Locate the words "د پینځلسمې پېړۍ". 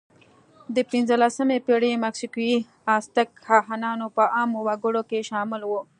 0.75-1.93